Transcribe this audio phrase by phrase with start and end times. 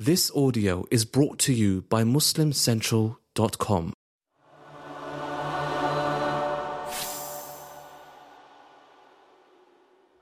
[0.00, 3.92] This audio is brought to you by MuslimCentral.com.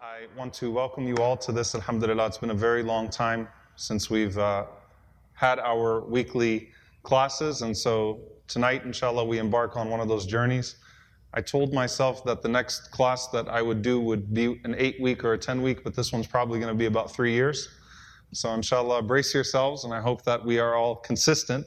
[0.01, 1.75] I want to welcome you all to this.
[1.75, 4.65] Alhamdulillah, it's been a very long time since we've uh,
[5.35, 6.71] had our weekly
[7.03, 10.77] classes, and so tonight, inshallah, we embark on one of those journeys.
[11.35, 14.99] I told myself that the next class that I would do would be an eight
[15.03, 17.69] week or a 10 week, but this one's probably going to be about three years.
[18.33, 21.67] So, inshallah, brace yourselves, and I hope that we are all consistent.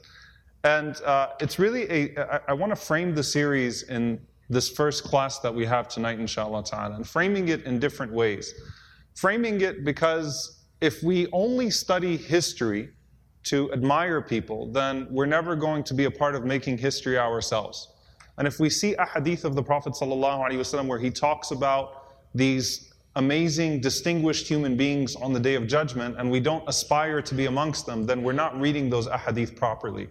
[0.64, 5.04] And uh, it's really a, I, I want to frame the series in this first
[5.04, 8.54] class that we have tonight, inshallah ta'ala, and framing it in different ways.
[9.16, 12.90] Framing it because if we only study history
[13.44, 17.94] to admire people, then we're never going to be a part of making history ourselves.
[18.38, 22.89] And if we see a hadith of the Prophet ﷺ where he talks about these
[23.20, 27.48] amazing, distinguished human beings on the day of judgment, and we don't aspire to be
[27.48, 30.08] amongst them, then we're not reading those ahadith properly.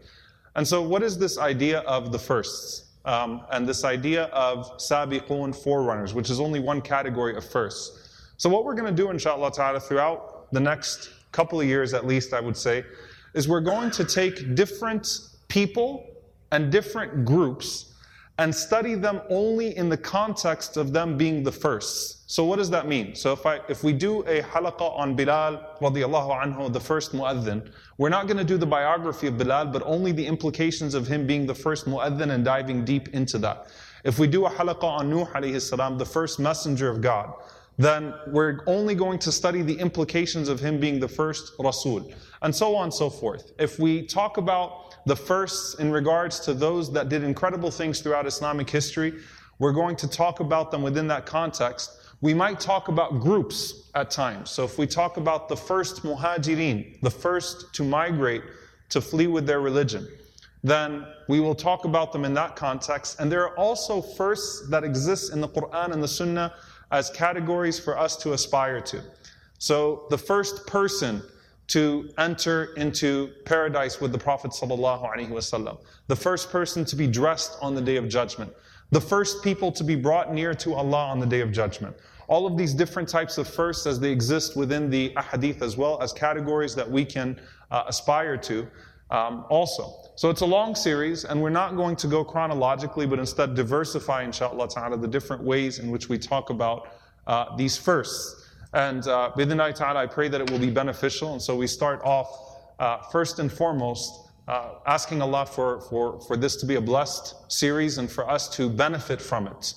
[0.54, 2.84] And so, what is this idea of the firsts?
[3.06, 8.10] Um, and this idea of sabiqun, forerunners, which is only one category of firsts.
[8.36, 12.06] So, what we're going to do, inshallah ta'ala, throughout the next couple of years at
[12.06, 12.84] least, I would say,
[13.32, 15.08] is we're going to take different
[15.48, 16.06] people
[16.52, 17.94] and different groups
[18.38, 22.30] and study them only in the context of them being the first.
[22.30, 23.14] So what does that mean?
[23.14, 27.68] So if I if we do a halaqa on Bilal radiallahu anhu, the first mu'adhin,
[27.96, 31.26] we're not going to do the biography of Bilal, but only the implications of him
[31.26, 33.68] being the first mu'adhin and diving deep into that.
[34.04, 37.32] If we do a halaqa on Nuh alayhi salam, the first messenger of God,
[37.78, 42.12] then we're only going to study the implications of him being the first Rasul,
[42.42, 43.52] and so on and so forth.
[43.58, 48.26] If we talk about the first in regards to those that did incredible things throughout
[48.26, 49.14] Islamic history.
[49.58, 51.90] We're going to talk about them within that context.
[52.20, 54.50] We might talk about groups at times.
[54.50, 58.42] So if we talk about the first muhajirin, the first to migrate
[58.90, 60.06] to flee with their religion,
[60.62, 63.18] then we will talk about them in that context.
[63.18, 66.52] And there are also firsts that exist in the Quran and the Sunnah
[66.90, 69.02] as categories for us to aspire to.
[69.58, 71.22] So the first person
[71.68, 75.78] to enter into paradise with the Prophet ﷺ.
[76.06, 78.52] The first person to be dressed on the day of judgment.
[78.90, 81.94] The first people to be brought near to Allah on the day of judgment.
[82.26, 86.00] All of these different types of firsts as they exist within the ahadith as well
[86.00, 87.38] as categories that we can
[87.70, 88.66] uh, aspire to
[89.10, 89.94] um, also.
[90.16, 94.22] So it's a long series and we're not going to go chronologically but instead diversify
[94.22, 96.88] inshallah ta'ala the different ways in which we talk about
[97.26, 98.46] uh, these firsts.
[98.74, 101.32] And uh, bidinai ta'ala, I pray that it will be beneficial.
[101.32, 102.28] And so we start off
[102.78, 104.12] uh, first and foremost
[104.46, 108.48] uh, asking Allah for, for, for this to be a blessed series and for us
[108.56, 109.74] to benefit from it.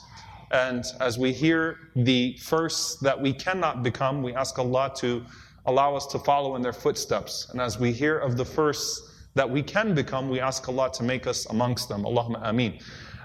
[0.51, 5.25] And as we hear the firsts that we cannot become, we ask Allah to
[5.65, 7.47] allow us to follow in their footsteps.
[7.51, 11.03] And as we hear of the firsts that we can become, we ask Allah to
[11.03, 12.03] make us amongst them.
[12.03, 12.79] Allahumma ameen.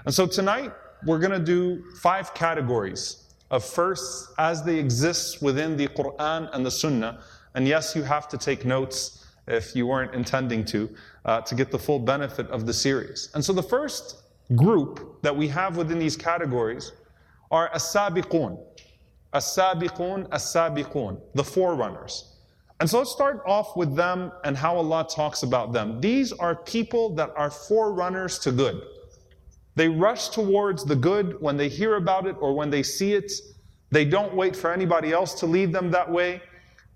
[0.05, 0.71] And so tonight,
[1.05, 6.65] we're going to do five categories of firsts as they exist within the Quran and
[6.65, 7.21] the Sunnah.
[7.55, 10.89] And yes, you have to take notes if you weren't intending to,
[11.25, 13.29] uh, to get the full benefit of the series.
[13.33, 14.23] And so the first
[14.55, 16.91] group that we have within these categories
[17.51, 18.59] are as-sabiqun.
[19.33, 22.36] As-sabiqun, as-sabiqun, the forerunners.
[22.80, 26.00] And so let's start off with them and how Allah talks about them.
[26.00, 28.82] These are people that are forerunners to good.
[29.76, 33.32] They rush towards the good when they hear about it or when they see it.
[33.90, 36.42] They don't wait for anybody else to lead them that way.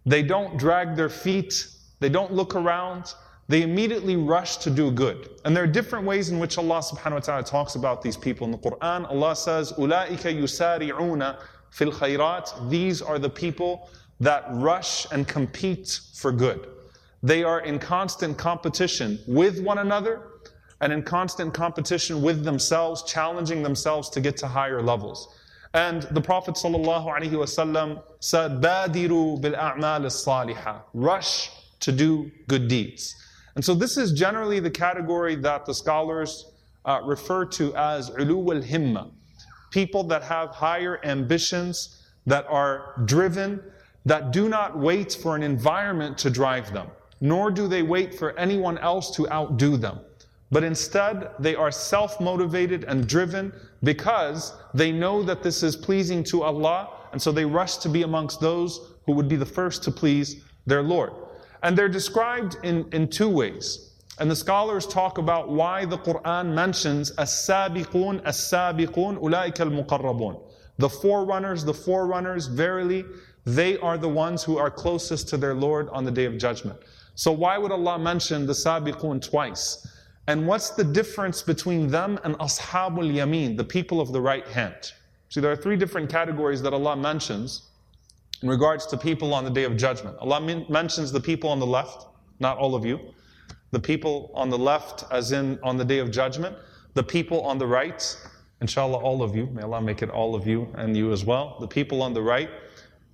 [0.04, 1.68] They don't drag their feet.
[2.00, 3.14] They don't look around.
[3.48, 5.30] They immediately rush to do good.
[5.44, 8.44] And there are different ways in which Allah subhanahu wa ta'ala talks about these people
[8.44, 9.08] in the Quran.
[9.08, 11.38] Allah says, أُولَٰئِكَ يُسَارِعُونَ
[11.70, 12.68] fil khayrat.
[12.68, 13.88] These are the people
[14.21, 16.67] that rush and compete for good.
[17.23, 20.21] They are in constant competition with one another
[20.79, 25.35] and in constant competition with themselves, challenging themselves to get to higher levels.
[25.73, 31.49] And the Prophet ﷺ said, Badiru bil a'mal salihah Rush
[31.79, 33.15] to do good deeds.
[33.55, 36.51] And so this is generally the category that the scholars
[36.85, 39.11] uh, refer to as ulu al himma.
[39.71, 43.61] People that have higher ambitions, that are driven,
[44.05, 46.87] that do not wait for an environment to drive them,
[47.19, 49.99] nor do they wait for anyone else to outdo them
[50.51, 53.53] but instead they are self motivated and driven
[53.83, 58.03] because they know that this is pleasing to Allah, and so they rush to be
[58.03, 61.13] amongst those who would be the first to please their Lord.
[61.63, 63.93] And they're described in, in two ways.
[64.19, 70.43] And the scholars talk about why the Quran mentions as-sabiqun, as-sabiqun, ulaika al-muqarrabun.
[70.77, 73.05] The forerunners, the forerunners, verily,
[73.45, 76.79] they are the ones who are closest to their Lord on the day of judgment.
[77.15, 79.87] So why would Allah mention the Sabiqun twice?
[80.27, 84.93] And what's the difference between them and Ashabul Yameen, the people of the right hand?
[85.29, 87.69] See, there are three different categories that Allah mentions
[88.41, 90.17] in regards to people on the day of judgment.
[90.19, 92.07] Allah mentions the people on the left,
[92.39, 92.99] not all of you.
[93.71, 96.55] The people on the left, as in on the day of judgment.
[96.93, 98.17] The people on the right,
[98.59, 99.47] inshallah, all of you.
[99.47, 101.57] May Allah make it all of you and you as well.
[101.59, 102.49] The people on the right.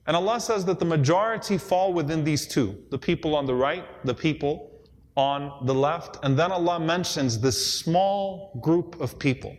[0.07, 3.85] And Allah says that the majority fall within these two the people on the right,
[4.05, 4.71] the people
[5.15, 6.17] on the left.
[6.23, 9.55] And then Allah mentions this small group of people,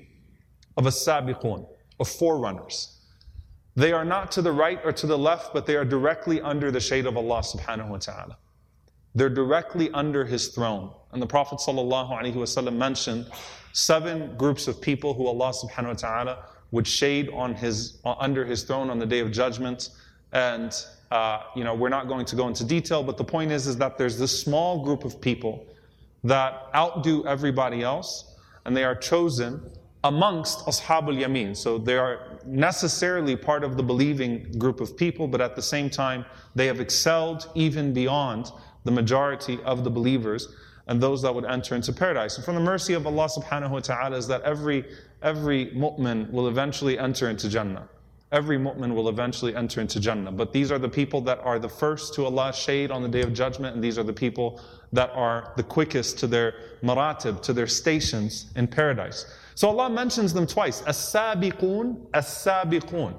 [0.76, 1.68] of a sabiqun,
[2.00, 2.94] of forerunners.
[3.76, 6.70] They are not to the right or to the left, but they are directly under
[6.70, 8.38] the shade of Allah subhanahu wa ta'ala.
[9.14, 10.92] They're directly under His throne.
[11.12, 13.30] And the Prophet ﷺ mentioned
[13.72, 18.64] seven groups of people who Allah subhanahu wa ta'ala would shade on his, under His
[18.64, 19.90] throne on the day of judgment.
[20.32, 20.72] And,
[21.10, 23.76] uh, you know, we're not going to go into detail, but the point is, is
[23.78, 25.66] that there's this small group of people
[26.24, 29.62] that outdo everybody else, and they are chosen
[30.04, 31.56] amongst Ashabul Yameen.
[31.56, 35.90] So they are necessarily part of the believing group of people, but at the same
[35.90, 38.50] time, they have excelled even beyond
[38.84, 40.48] the majority of the believers
[40.86, 42.36] and those that would enter into paradise.
[42.36, 44.84] And from the mercy of Allah subhanahu wa ta'ala is that every,
[45.22, 47.88] every mu'min will eventually enter into Jannah.
[48.30, 50.30] Every mu'min will eventually enter into Jannah.
[50.30, 53.22] But these are the people that are the first to Allah's shade on the day
[53.22, 54.60] of judgment, and these are the people
[54.92, 59.24] that are the quickest to their maratib, to their stations in paradise.
[59.54, 60.82] So Allah mentions them twice.
[60.82, 63.18] As-sabiqun, as-sabiqun.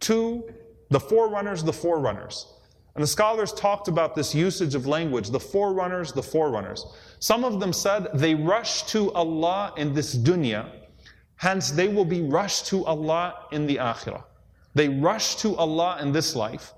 [0.00, 0.44] Two,
[0.88, 2.46] the forerunners, the forerunners.
[2.94, 6.86] And the scholars talked about this usage of language, the forerunners, the forerunners.
[7.20, 10.70] Some of them said they rush to Allah in this dunya,
[11.36, 14.24] hence they will be rushed to Allah in the akhirah.
[14.78, 16.72] They rush to Allah in this life,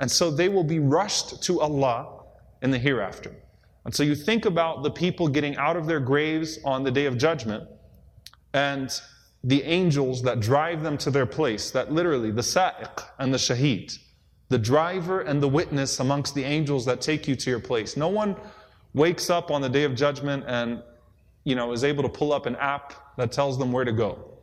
[0.00, 2.22] and so they will be rushed to Allah
[2.62, 3.30] in the hereafter.
[3.84, 7.04] And so you think about the people getting out of their graves on the day
[7.04, 7.68] of judgment
[8.54, 8.98] and
[9.44, 13.98] the angels that drive them to their place, that literally the sa'iq and the shaheed,
[14.48, 17.98] the driver and the witness amongst the angels that take you to your place.
[17.98, 18.34] No one
[18.94, 20.82] wakes up on the day of judgment and
[21.44, 24.38] you know is able to pull up an app that tells them where to go.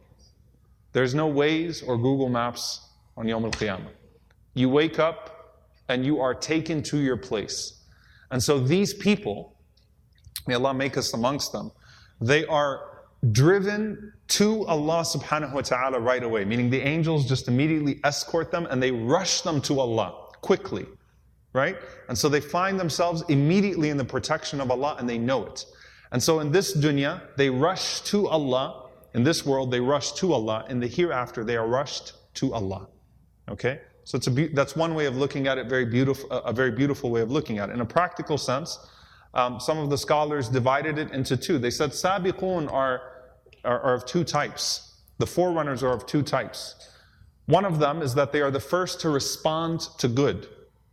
[0.92, 2.86] There's no Waze or Google Maps
[3.19, 3.92] on Yom Al Qiyamah.
[4.56, 7.83] You wake up and you are taken to your place.
[8.31, 9.56] And so these people,
[10.48, 11.71] may Allah make us amongst them,
[12.21, 12.81] they are
[13.31, 18.66] driven to Allah subhanahu wa ta'ala right away, meaning the angels just immediately escort them
[18.69, 20.86] and they rush them to Allah quickly,
[21.51, 21.75] right?
[22.07, 25.65] And so they find themselves immediately in the protection of Allah and they know it.
[26.12, 28.89] And so in this dunya, they rush to Allah.
[29.13, 30.65] In this world, they rush to Allah.
[30.69, 32.88] In the hereafter, they are rushed to Allah.
[33.49, 33.81] Okay?
[34.05, 36.71] So it's a be- that's one way of looking at it, very beautiful, a very
[36.71, 37.73] beautiful way of looking at it.
[37.73, 38.79] In a practical sense,
[39.32, 41.59] um, some of the scholars divided it into two.
[41.59, 43.00] They said sabiqun are,
[43.65, 45.00] are, are of two types.
[45.19, 46.91] The forerunners are of two types.
[47.47, 50.49] One of them is that they are the first to respond to good.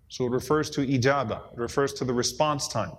[0.09, 2.91] So it refers to ijaba, it refers to the response time.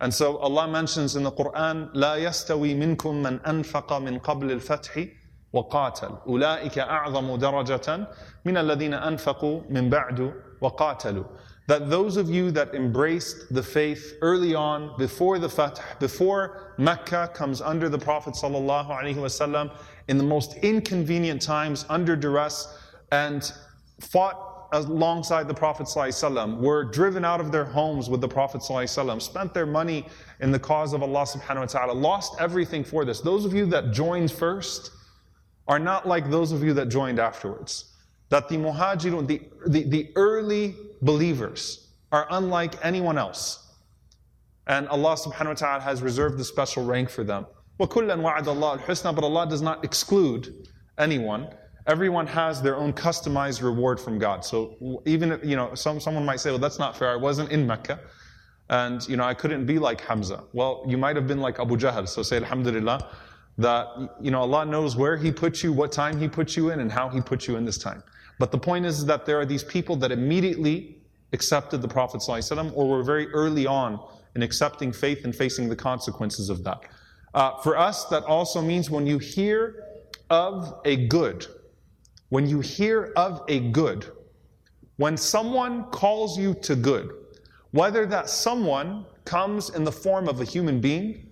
[0.00, 5.08] And so Allah mentions in the Quran, لا يستوي منكم من أنفق من قبل الفتح
[5.52, 8.06] وقاتل أولئك أعظم درجة
[8.44, 11.24] من الذين أنفقوا من بعد وقاتلوا
[11.68, 17.30] that those of you that embraced the faith early on, before the Fath, before Mecca
[17.34, 19.70] comes under the Prophet wasallam,
[20.08, 22.76] in the most inconvenient times, under duress,
[23.12, 23.52] and
[24.00, 29.22] fought alongside the Prophet wasallam, were driven out of their homes with the Prophet wasallam,
[29.22, 30.04] spent their money
[30.40, 33.20] in the cause of Allah subhanahu wa ta'ala, lost everything for this.
[33.20, 34.90] Those of you that joined first
[35.68, 37.94] are not like those of you that joined afterwards.
[38.30, 43.58] That the muhajirun, the, the, the early believers are unlike anyone else.
[44.66, 47.46] And Allah subhanahu wa ta'ala has reserved a special rank for them.
[47.80, 50.68] وَكُلًّا وَعَدَ اللَّهُ الْحُسْنَى But Allah does not exclude
[50.98, 51.48] anyone.
[51.86, 54.44] Everyone has their own customized reward from God.
[54.44, 57.10] So even if, you know, some, someone might say, well, that's not fair.
[57.10, 57.98] I wasn't in Mecca.
[58.70, 60.44] And, you know, I couldn't be like Hamza.
[60.52, 62.08] Well, you might have been like Abu Jahl.
[62.08, 63.10] So say, Alhamdulillah,
[63.57, 63.87] that,
[64.21, 66.91] you know, Allah knows where He put you, what time He put you in, and
[66.91, 68.03] how He put you in this time.
[68.39, 70.97] But the point is that there are these people that immediately
[71.33, 73.99] accepted the Prophet ﷺ or were very early on
[74.35, 76.81] in accepting faith and facing the consequences of that.
[77.33, 79.83] Uh, for us, that also means when you hear
[80.29, 81.47] of a good,
[82.29, 84.05] when you hear of a good,
[84.97, 87.11] when someone calls you to good,
[87.71, 91.27] whether that someone comes in the form of a human being,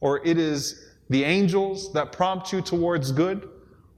[0.00, 3.48] or it is the angels that prompt you towards good,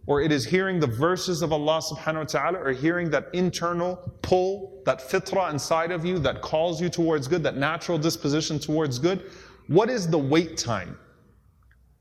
[0.06, 3.96] or it is hearing the verses of Allah subhanahu wa ta'ala or hearing that internal
[4.22, 8.98] pull that fitra inside of you that calls you towards good, that natural disposition towards
[8.98, 9.30] good,
[9.68, 10.98] what is the wait time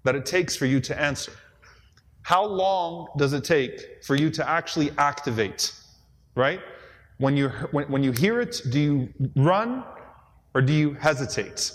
[0.03, 1.33] that it takes for you to answer?
[2.23, 5.73] How long does it take for you to actually activate?
[6.35, 6.61] Right?
[7.17, 9.83] When you, when, when you hear it, do you run
[10.55, 11.71] or do you hesitate?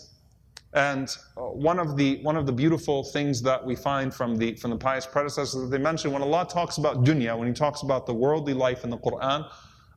[0.75, 4.57] And uh, one of the one of the beautiful things that we find from the
[4.57, 7.83] from the pious predecessors that they mention when Allah talks about dunya, when He talks
[7.83, 9.49] about the worldly life in the Quran,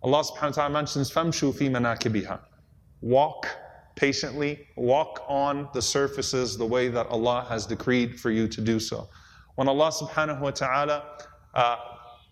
[0.04, 2.40] Allah Subhanahu wa Taala mentions famshu fi manakibiha,
[3.02, 3.48] walk
[3.96, 8.80] patiently, walk on the surfaces the way that Allah has decreed for you to do
[8.80, 9.10] so.
[9.56, 11.04] When Allah Subhanahu wa Taala
[11.54, 11.76] uh,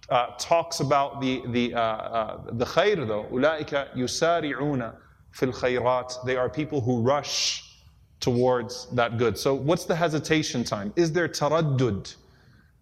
[0.09, 4.95] uh, talks about the the uh, uh the khair though, ulaika yusari'una
[5.31, 7.66] fil khayrat, they are people who rush
[8.20, 9.36] towards that good.
[9.36, 10.92] So, what's the hesitation time?
[10.96, 12.14] Is there taraddud?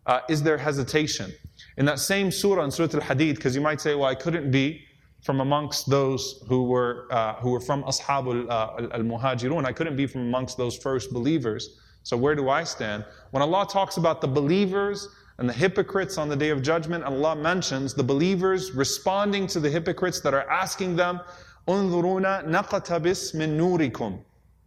[0.07, 1.33] Uh, is there hesitation?
[1.77, 4.51] In that same surah, in Surah Al Hadid, because you might say, well, I couldn't
[4.51, 4.85] be
[5.23, 9.97] from amongst those who were, uh, who were from Ashabul uh, al Muhajirun, I couldn't
[9.97, 11.79] be from amongst those first believers.
[12.03, 13.05] So, where do I stand?
[13.31, 15.09] When Allah talks about the believers
[15.39, 19.71] and the hypocrites on the day of judgment, Allah mentions the believers responding to the
[19.71, 21.21] hypocrites that are asking them,
[21.69, 24.21] انظرونا نقتبس من نوركم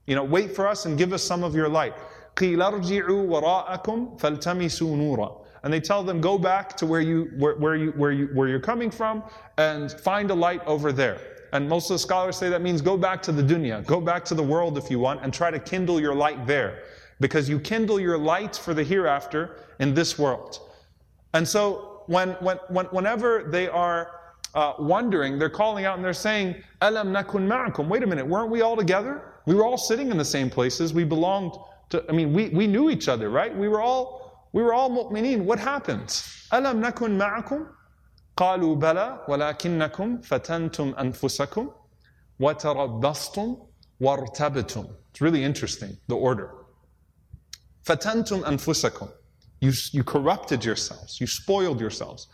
[0.09, 1.95] you know, wait for us and give us some of your light.
[5.63, 8.49] And they tell them, go back to where you where, where you where you where
[8.49, 9.23] you're coming from
[9.59, 11.21] and find a light over there.
[11.53, 14.25] And most of the scholars say that means go back to the dunya, go back
[14.27, 16.85] to the world if you want, and try to kindle your light there.
[17.21, 20.61] Because you kindle your light for the hereafter in this world.
[21.35, 24.21] And so when, when, when whenever they are
[24.55, 27.89] uh, wondering, they're calling out and they're saying, Alam nakun ma'akum.
[27.89, 29.23] Wait a minute, weren't we all together?
[29.48, 30.94] We were all sitting in the same places.
[30.94, 31.54] We belonged
[31.90, 33.56] to, I mean, we, we knew each other, right?
[33.56, 35.44] We were all, we were all mu'mineen.
[35.44, 36.08] What happened?
[36.52, 37.68] أَلَمْ نَكُنْ مَعَكُمْ
[38.38, 41.72] قالوا بلى ولكنكم فتنتم أنفسكم
[42.40, 43.68] وتربصتم
[44.02, 44.96] وارتبتم.
[45.12, 46.50] It's really interesting, the order.
[47.86, 49.10] فتنتم أنفسكم.
[49.62, 51.22] You, you corrupted yourselves.
[51.22, 52.28] You spoiled yourselves.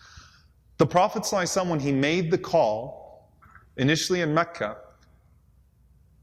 [0.77, 3.29] The Prophet ﷺ, when he made the call,
[3.77, 4.77] initially in Mecca,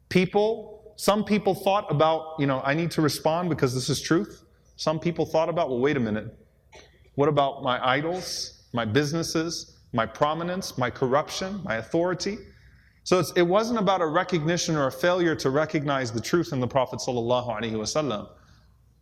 [0.08, 0.69] people
[1.01, 4.43] some people thought about, you know, I need to respond because this is truth.
[4.75, 6.31] Some people thought about, well, wait a minute.
[7.15, 12.37] What about my idols, my businesses, my prominence, my corruption, my authority?
[13.03, 16.67] So it wasn't about a recognition or a failure to recognize the truth in the
[16.67, 17.01] Prophet.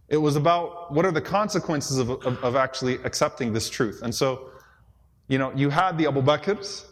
[0.08, 4.04] It was about what are the consequences of, of, of, actually accepting this truth.
[4.04, 4.52] And so,
[5.28, 6.86] you know, you had the Abu Bakrs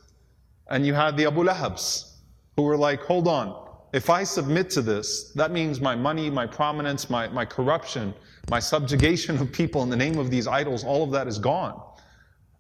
[0.70, 2.16] and you had the Abu Lahabs
[2.58, 6.46] who were like, hold on, if I submit to this, that means my money, my
[6.46, 8.14] prominence, my, my corruption,
[8.50, 11.82] my subjugation of people in the name of these idols, all of that is gone.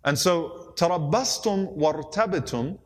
[0.05, 2.77] And so, tarabbastum wartabitum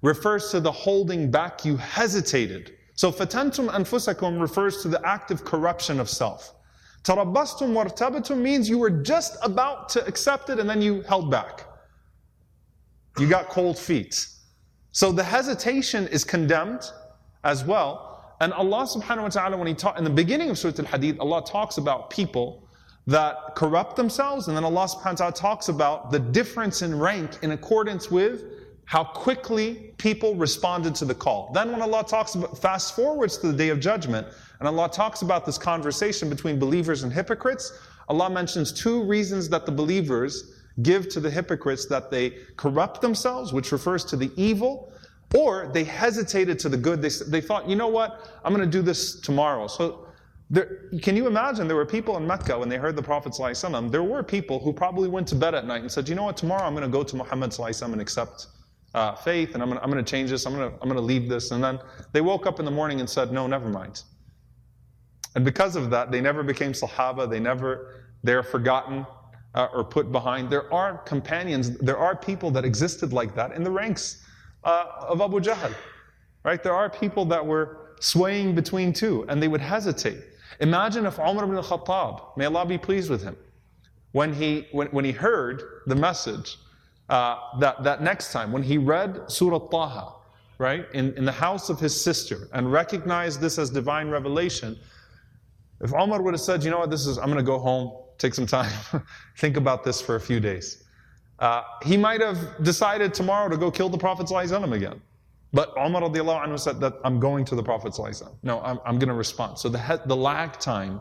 [0.00, 2.74] refers to the holding back, you hesitated.
[2.94, 6.54] So, fatantum anfusakum refers to the active corruption of self.
[7.04, 11.66] Tarabbastum wartabitum means you were just about to accept it and then you held back.
[13.18, 14.26] You got cold feet.
[14.92, 16.82] So the hesitation is condemned
[17.44, 18.34] as well.
[18.40, 21.18] And Allah subhanahu wa ta'ala, when He taught in the beginning of Surah Al Hadid,
[21.20, 22.68] Allah talks about people
[23.06, 27.38] that corrupt themselves, and then Allah subhanahu wa ta'ala talks about the difference in rank
[27.42, 28.44] in accordance with
[28.84, 31.50] how quickly people responded to the call.
[31.54, 34.26] Then when Allah talks about fast forwards to the day of judgment,
[34.58, 37.72] and Allah talks about this conversation between believers and hypocrites,
[38.08, 43.52] Allah mentions two reasons that the believers give to the hypocrites that they corrupt themselves,
[43.52, 44.92] which refers to the evil,
[45.34, 47.00] or they hesitated to the good.
[47.00, 49.66] They, they thought, you know what, I'm going to do this tomorrow.
[49.66, 50.06] So
[50.50, 53.90] there, can you imagine there were people in Mecca when they heard the Prophet ﷺ,
[53.90, 56.36] there were people who probably went to bed at night and said, you know what,
[56.36, 58.48] tomorrow I'm going to go to Muhammad ﷺ and accept
[58.94, 61.00] uh, faith and I'm going, to, I'm to change this, I'm going to, I'm to
[61.00, 61.50] leave this.
[61.52, 61.78] And then
[62.12, 64.02] they woke up in the morning and said, no, never mind.
[65.34, 69.06] And because of that, they never became Sahaba, they never, they're forgotten
[69.54, 70.50] uh, or put behind.
[70.50, 74.22] There are companions, there are people that existed like that in the ranks
[74.64, 75.74] uh, of Abu Jahl.
[76.44, 76.62] Right?
[76.62, 80.18] There are people that were swaying between two and they would hesitate.
[80.60, 83.36] Imagine if Umar ibn al-Khattab, may Allah be pleased with him,
[84.12, 86.58] when he, when, when he heard the message
[87.08, 90.14] uh, that, that next time, when he read Surah Taha,
[90.58, 94.78] right, in, in the house of his sister and recognized this as divine revelation,
[95.80, 97.92] if Umar would have said, you know what, this is, I'm going to go home,
[98.18, 98.72] take some time,
[99.38, 100.84] think about this for a few days.
[101.38, 105.00] Uh, he might have decided tomorrow to go kill the Prophet ﷺ again.
[105.52, 108.34] But Umar radiallahu anhu said that I'm going to the Prophet ﷺ.
[108.42, 109.58] No, I'm, I'm going to respond.
[109.58, 111.00] So the, the lag time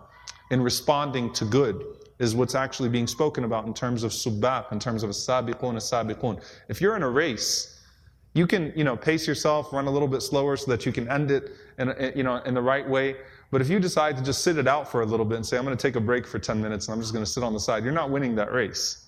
[0.52, 1.84] in responding to good
[2.20, 5.74] is what's actually being spoken about in terms of subaq, in terms of a sabiqun,
[5.74, 6.44] a sabiqun.
[6.70, 7.78] If you're in a race
[8.34, 11.10] You can, you know, pace yourself, run a little bit slower so that you can
[11.10, 13.18] end it in, you know, in the right way.
[13.52, 15.58] But if you decide to just sit it out for a little bit and say,
[15.58, 17.44] I'm going to take a break for 10 minutes and I'm just going to sit
[17.44, 19.01] on the side, you're not winning that race,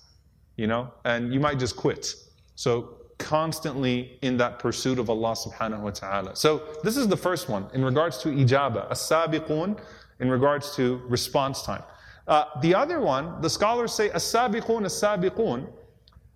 [0.56, 2.14] you know, and you might just quit.
[2.54, 6.36] So constantly in that pursuit of Allah subhanahu wa ta'ala.
[6.36, 9.78] So this is the first one in regards to ijaba, as-sabiqun,
[10.20, 11.82] in regards to response time.
[12.26, 15.70] Uh, the other one, the scholars say as-sabiqun, as-sabiqun.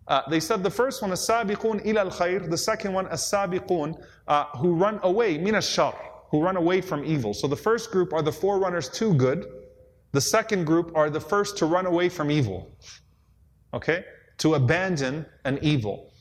[0.06, 2.48] Uh, they said the first one, as-sabiqun ila al-khair.
[2.48, 5.94] The second one, as-sabiqun, uh, who run away, min shar
[6.30, 7.32] who run away from evil.
[7.32, 9.46] So the first group are the forerunners to good.
[10.12, 12.70] The second group are the first to run away from evil.
[13.73, 14.03] Okay?
[14.39, 16.13] To abandon an evil.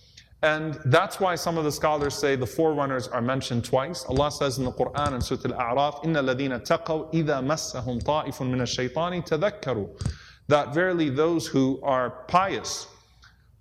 [0.43, 4.05] And that's why some of the scholars say the forerunners are mentioned twice.
[4.07, 8.61] Allah says in the Quran in Surah Al-A'raf, إِنَّ الَّذِينَ تَقَوْا إِذَا مَسَّهُمْ طَائِفٌ مِنَ
[8.61, 9.89] الشَّيْطَانِ تَذَكَّرُوا
[10.49, 12.89] That verily those who are pious,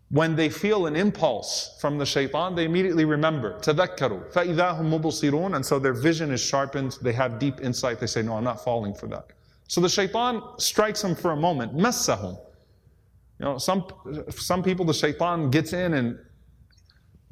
[0.10, 3.60] when they feel an impulse from the shaitan, they immediately remember.
[3.60, 8.08] تَذَكَّرُوا فَإِذَا هُمْ مُبْصِرُونَ And so their vision is sharpened, they have deep insight, they
[8.08, 9.28] say, no, I'm not falling for that.
[9.68, 12.40] So the shaitan strikes them for a moment, مَسَّهُمْ
[13.39, 13.85] you know, some,
[14.31, 16.19] some people, the shaitan gets in and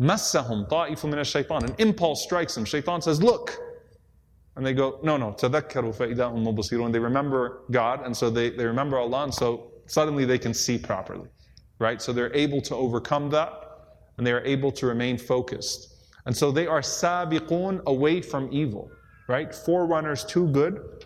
[0.01, 1.65] Massahum ta'ifu min shaitan.
[1.65, 2.65] An impulse strikes them.
[2.65, 3.57] Shaitan says, look.
[4.57, 6.93] And they go, no, no, tadakkaru fa'idahum mubasirun.
[6.93, 10.79] They remember God, and so they, they remember Allah, and so suddenly they can see
[10.79, 11.29] properly.
[11.79, 12.01] Right?
[12.01, 13.53] So they're able to overcome that,
[14.17, 15.95] and they are able to remain focused.
[16.27, 18.91] And so they are sabiqun away from evil.
[19.29, 19.55] Right?
[19.55, 21.05] Forerunners to good,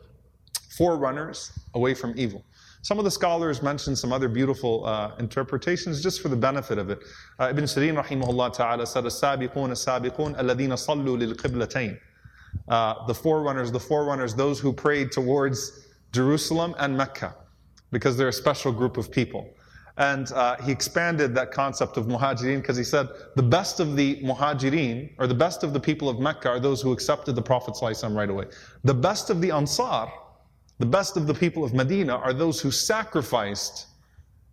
[0.76, 2.44] forerunners away from evil.
[2.81, 6.89] Some of the scholars mention some other beautiful uh, interpretations just for the benefit of
[6.89, 6.99] it.
[7.39, 11.97] Uh, Ibn Sirin rahimahullah ta'ala said, السابقون السابقون الذين صلوا للقبلتين.
[12.67, 17.35] Uh, the forerunners, the forerunners, those who prayed towards Jerusalem and Mecca,
[17.91, 19.49] because they're a special group of people.
[19.97, 24.21] And uh, he expanded that concept of muhajirin because he said the best of the
[24.23, 27.75] muhajirin, or the best of the people of Mecca, are those who accepted the Prophet
[27.81, 28.45] right away.
[28.83, 30.11] The best of the ansar,
[30.78, 33.86] the best of the people of Medina are those who sacrificed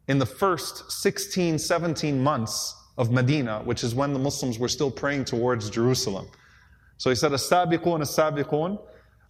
[0.07, 4.91] in the first 16, 17 months of Medina, which is when the Muslims were still
[4.91, 6.27] praying towards Jerusalem.
[6.97, 8.79] So he said, As-sabiqun, as-sabiqun.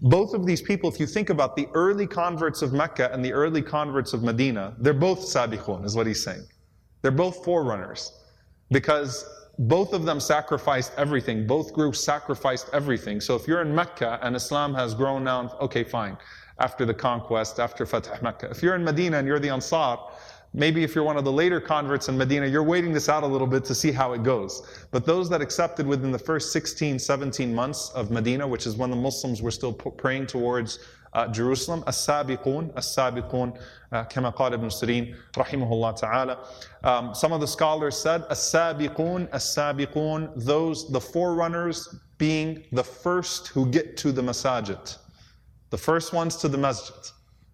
[0.02, 3.32] Both of these people, if you think about the early converts of Mecca and the
[3.32, 6.46] early converts of Medina, they're both sabiqun, is what he's saying.
[7.02, 8.12] They're both forerunners.
[8.72, 9.26] Because
[9.58, 11.48] both of them sacrificed everything.
[11.48, 13.22] Both groups sacrificed everything.
[13.22, 16.18] So if you're in Mecca and Islam has grown now, okay, fine
[16.60, 18.50] after the conquest, after Fatah Mecca.
[18.50, 19.98] If you're in Medina and you're the Ansar,
[20.54, 23.28] maybe if you're one of the later converts in Medina, you're waiting this out a
[23.28, 24.88] little bit to see how it goes.
[24.92, 28.90] But those that accepted within the first 16, 17 months of Medina, which is when
[28.90, 30.80] the Muslims were still praying towards
[31.14, 33.58] uh, Jerusalem, as-sabiqun, as-sabiqun,
[33.92, 36.46] uh, kama qala ibn Sirin, rahimahullah ta'ala.
[36.84, 43.66] Um, some of the scholars said, as-sabiqun, as-sabiqun, those, the forerunners being the first who
[43.66, 44.98] get to the masajid.
[45.76, 46.96] The first ones to the masjid.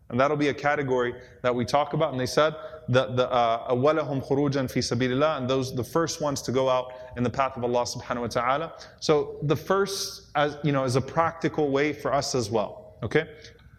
[0.09, 2.11] And that'll be a category that we talk about.
[2.11, 2.53] And they said
[2.89, 6.93] that the uh, awalahum khurujan fi sabilillah, and those the first ones to go out
[7.17, 8.73] in the path of Allah subhanahu wa ta'ala.
[8.99, 12.97] So the first, as you know, is a practical way for us as well.
[13.01, 13.25] Okay?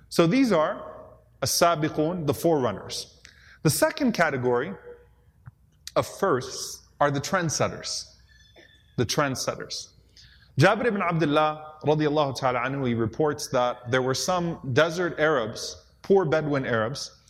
[0.08, 0.74] So these are
[1.40, 3.20] as-sabiqun, the forerunners.
[3.62, 4.72] The second category
[5.94, 8.16] of firsts are the trendsetters.
[8.96, 9.91] The trendsetters.
[10.58, 16.26] Jabir ibn Abdullah radiallahu ta'ala anhu, he reports that there were some desert Arabs, poor
[16.26, 17.22] Bedouin Arabs,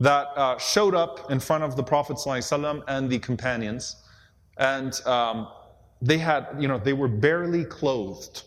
[0.00, 2.18] that uh, showed up in front of the Prophet
[2.88, 3.96] and the companions.
[4.58, 5.48] And um,
[6.02, 8.42] they had, you know, they were barely clothed.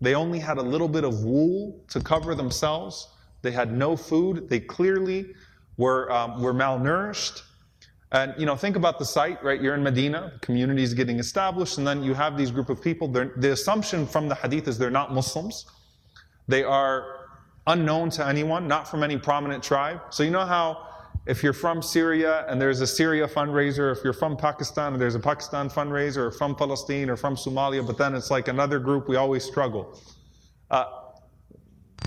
[0.00, 3.08] They only had a little bit of wool to cover themselves.
[3.42, 4.48] They had no food.
[4.48, 5.34] They clearly
[5.78, 7.42] were, um, were malnourished.
[8.14, 9.60] And you know, think about the sight, right?
[9.60, 12.80] You're in Medina, the community is getting established, and then you have these group of
[12.80, 13.08] people.
[13.08, 15.66] They're, the assumption from the hadith is they're not Muslims.
[16.46, 17.26] They are
[17.66, 20.00] unknown to anyone, not from any prominent tribe.
[20.10, 20.86] So you know how
[21.26, 25.16] if you're from Syria and there's a Syria fundraiser, if you're from Pakistan and there's
[25.16, 29.08] a Pakistan fundraiser, or from Palestine or from Somalia, but then it's like another group,
[29.08, 29.98] we always struggle.
[30.70, 30.84] Uh,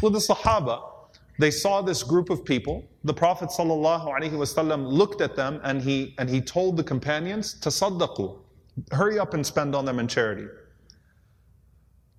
[0.02, 0.90] with the Sahaba,
[1.39, 2.85] they saw this group of people.
[3.05, 8.39] The Prophet ﷺ looked at them and he, and he told the companions, Tasaddaqu,
[8.91, 10.47] hurry up and spend on them in charity.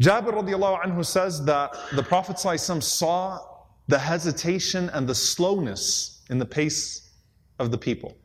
[0.02, 3.40] Jabir radiallahu anhu says that the Prophet ﷺ saw
[3.88, 7.12] the hesitation and the slowness in the pace
[7.60, 8.18] of the people.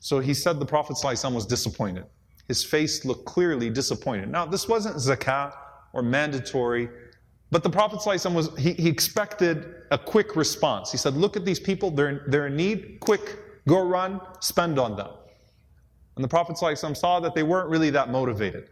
[0.00, 2.06] So he said the Prophet ﷺ was disappointed.
[2.46, 4.30] His face looked clearly disappointed.
[4.30, 5.52] Now, this wasn't zakah
[5.92, 6.88] or mandatory
[7.52, 10.92] but the Prophet ﷺ was, he, he expected a quick response.
[10.92, 14.96] He said, Look at these people, they're, they're in need, quick, go run, spend on
[14.96, 15.08] them.
[16.16, 18.68] And the Prophet ﷺ saw that they weren't really that motivated.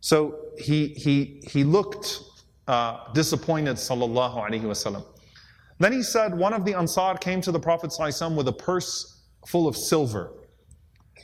[0.00, 2.22] So he, he, he looked
[2.66, 5.04] uh, disappointed, sallallahu alaihi wasallam.
[5.78, 9.22] Then he said, one of the Ansar came to the Prophet ﷺ with a purse
[9.46, 10.32] full of silver.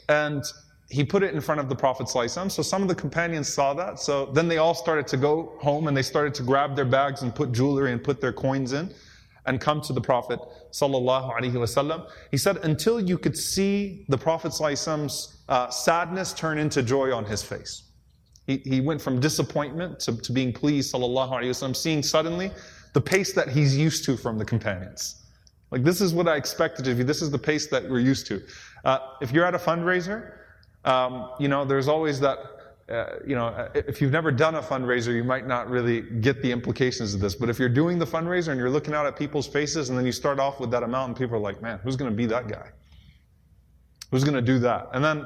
[0.09, 0.43] And
[0.91, 2.51] he put it in front of the Prophet ﷺ.
[2.51, 3.99] So some of the companions saw that.
[3.99, 7.23] So then they all started to go home and they started to grab their bags
[7.23, 8.95] and put jewelry and put their coins in
[9.47, 10.41] and come to the Prophet
[10.73, 12.11] ﷺ.
[12.31, 17.25] He said, until you could see the Prophet ﷺ's uh, sadness turn into joy on
[17.25, 17.83] his face.
[18.47, 22.51] He, he went from disappointment to, to being pleased, sallallahu seeing suddenly
[22.93, 25.23] the pace that he's used to from the companions.
[25.71, 27.05] Like, this is what I expected of you.
[27.05, 28.43] This is the pace that we're used to.
[28.85, 30.33] Uh, if you're at a fundraiser,
[30.86, 32.40] um, you know, there's always that,
[32.90, 36.52] uh, you know, if you've never done a fundraiser, you might not really get the
[36.52, 37.36] implications of this.
[37.36, 40.06] But if you're doing the fundraiser and you're looking out at people's faces and then
[40.06, 42.26] you start off with that amount and people are like, man, who's going to be
[42.28, 42.70] that guy?
[44.12, 44.90] Who's going to do that?
[44.94, 45.26] And then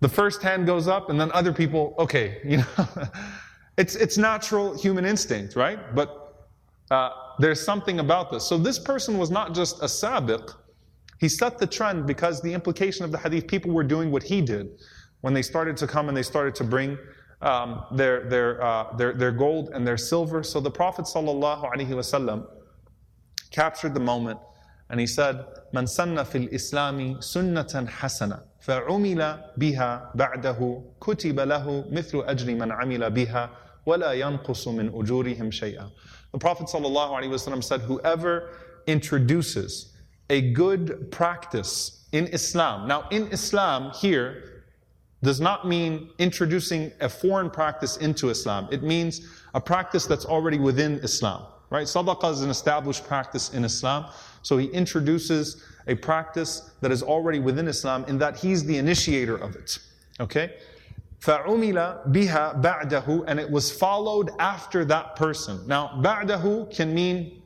[0.00, 2.86] the first hand goes up and then other people, okay, you know,
[3.76, 5.94] it's, it's natural human instinct, right?
[5.94, 6.48] But
[6.90, 8.44] uh, there's something about this.
[8.44, 10.54] So this person was not just a sabiq.
[11.19, 14.41] He set the trend because the implication of the hadith, people were doing what he
[14.41, 14.69] did
[15.21, 16.97] when they started to come and they started to bring
[17.41, 20.43] um, their, their, uh, their, their gold and their silver.
[20.43, 22.47] So the Prophet ﷺ
[23.51, 24.39] captured the moment
[24.89, 32.23] and he said, من سن في الإسلام سنة حسنة فعمل بها بعده كتب له مثل
[32.25, 33.49] أجر من عمل بها
[33.85, 35.89] ولا ينقص من أجورهم شيئا
[36.33, 38.57] the Prophet ﷺ said, Whoever
[38.87, 39.93] introduces
[40.29, 42.87] a good practice in Islam.
[42.87, 44.63] Now, in Islam, here,
[45.23, 48.67] does not mean introducing a foreign practice into Islam.
[48.71, 51.45] It means a practice that's already within Islam.
[51.69, 51.87] Right?
[51.87, 54.11] Sadaqah is an established practice in Islam.
[54.43, 59.37] So he introduces a practice that is already within Islam in that he's the initiator
[59.37, 59.79] of it.
[60.19, 60.55] Okay?
[61.21, 65.65] فَعُمِلَ بِهَا بَعْدَهُ And it was followed after that person.
[65.65, 67.41] Now, بَعْدَهُ can mean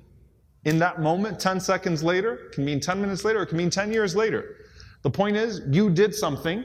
[0.65, 3.93] in that moment, 10 seconds later, can mean 10 minutes later, it can mean 10
[3.93, 4.57] years later.
[5.03, 6.65] The point is, you did something,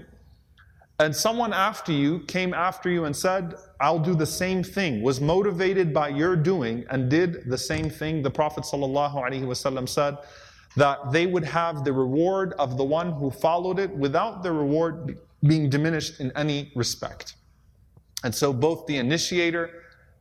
[1.00, 5.22] and someone after you came after you and said, I'll do the same thing, was
[5.22, 8.22] motivated by your doing and did the same thing.
[8.22, 10.18] The Prophet ﷺ said
[10.76, 15.20] that they would have the reward of the one who followed it without the reward
[15.42, 17.36] being diminished in any respect.
[18.24, 19.70] And so both the initiator,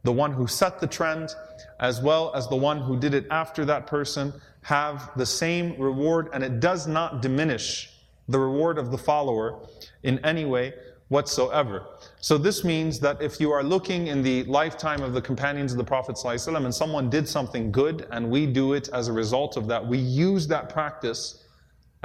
[0.07, 1.35] the one who set the trend,
[1.81, 6.29] as well as the one who did it after that person, have the same reward,
[6.33, 7.91] and it does not diminish
[8.29, 9.59] the reward of the follower
[10.05, 10.73] in any way
[11.09, 11.87] whatsoever.
[12.21, 15.79] So this means that if you are looking in the lifetime of the companions of
[15.79, 19.57] the Prophet ﷺ and someone did something good and we do it as a result
[19.57, 21.46] of that, we use that practice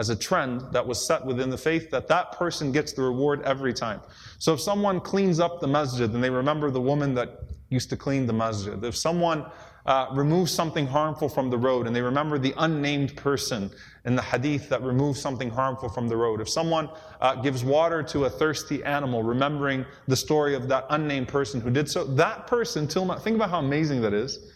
[0.01, 3.39] as a trend that was set within the faith that that person gets the reward
[3.43, 4.01] every time.
[4.39, 7.97] So if someone cleans up the masjid and they remember the woman that used to
[7.97, 9.45] clean the masjid, if someone
[9.85, 13.69] uh, removes something harmful from the road and they remember the unnamed person
[14.05, 18.01] in the hadith that removes something harmful from the road, if someone uh, gives water
[18.01, 22.47] to a thirsty animal, remembering the story of that unnamed person who did so, that
[22.47, 24.51] person, till think about how amazing that is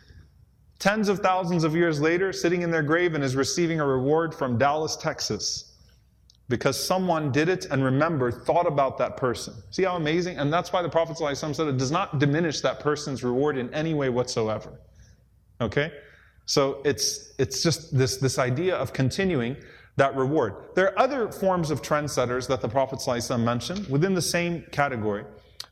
[0.79, 4.35] tens of thousands of years later, sitting in their grave and is receiving a reward
[4.35, 5.67] from Dallas, Texas.
[6.49, 9.55] Because someone did it and remembered, thought about that person.
[9.71, 10.39] See how amazing?
[10.39, 13.73] And that's why the Prophet ﷺ said it does not diminish that person's reward in
[13.73, 14.81] any way whatsoever.
[15.61, 15.93] Okay?
[16.47, 19.57] So it's, it's just this, this idea of continuing
[19.97, 20.55] that reward.
[20.75, 25.25] There are other forms of trendsetters that the Prophet ﷺ mentioned within the same category.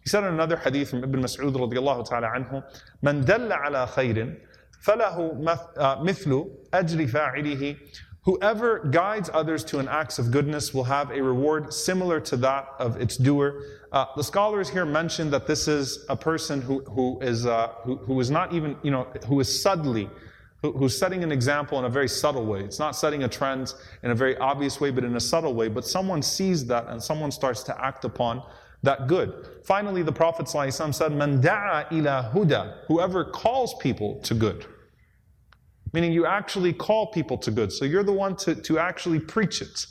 [0.04, 2.62] He said in another hadith from Ibn Mas'ud radiallahu ta'ala anhu,
[3.02, 4.36] من دل على خير
[4.84, 5.42] فَلَهُ
[6.02, 7.76] مِثْلُ أَجْرِ فَاعِلِهِ
[8.28, 12.68] Whoever guides others to an act of goodness will have a reward similar to that
[12.78, 13.62] of its doer.
[13.90, 17.96] Uh, the scholars here mention that this is a person who, who, is, uh, who,
[17.96, 20.10] who is not even, you know, who is subtly,
[20.60, 22.60] who, who's setting an example in a very subtle way.
[22.60, 25.68] It's not setting a trend in a very obvious way, but in a subtle way.
[25.68, 28.42] But someone sees that and someone starts to act upon
[28.82, 29.60] that good.
[29.64, 34.66] Finally, the Prophet ﷺ said, Man da'a ila huda, whoever calls people to good
[35.92, 37.72] meaning you actually call people to good.
[37.72, 39.86] So you're the one to, to actually preach it,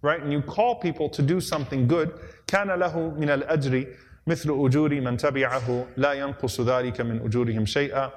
[0.00, 0.20] right?
[0.20, 2.12] And you call people to do something good.
[2.46, 3.86] كان له من الأجر
[4.26, 8.10] مثل أجور من تبعه لا ينقص ذلك من أجورهم شيئا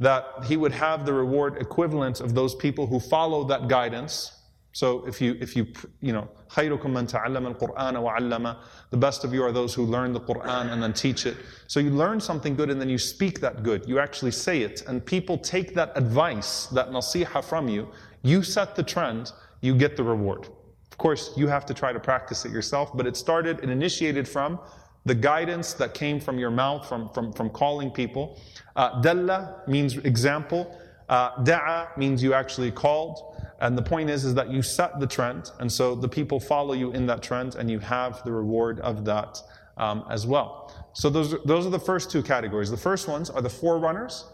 [0.00, 4.32] that he would have the reward equivalent of those people who follow that guidance
[4.76, 5.66] so if you, if you,
[6.00, 8.56] you know, خيركم من تعلم القرآن وعلم,
[8.90, 11.36] the best of you are those who learn the Quran and then teach it.
[11.66, 13.86] So you learn something good and then you speak that good.
[13.86, 17.88] You actually say it and people take that advice, that nasiha from you.
[18.22, 20.48] You set the trend, you get the reward.
[20.90, 24.26] Of course, you have to try to practice it yourself, but it started and initiated
[24.26, 24.58] from
[25.04, 28.40] the guidance that came from your mouth, from, from, from calling people.
[28.76, 30.78] Uh, dalla means example.
[31.09, 33.35] Uh, da'a means you actually called.
[33.59, 36.73] And the point is, is that you set the trend, and so the people follow
[36.73, 39.41] you in that trend, and you have the reward of that
[39.77, 40.71] um, as well.
[40.93, 42.69] So those, those are the first two categories.
[42.69, 44.25] The first ones are the forerunners.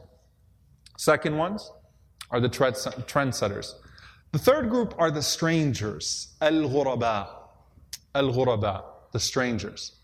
[0.97, 1.71] Second ones
[2.31, 3.73] are the trend trendsetters.
[4.31, 7.27] The third group are the strangers, al-ghuraba,
[8.15, 9.99] al-ghuraba, the strangers.